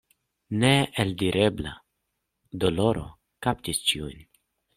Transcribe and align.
Neeldirebla 0.61 1.73
doloro 2.65 3.05
kaptis 3.49 3.83
ĉiujn. 3.93 4.27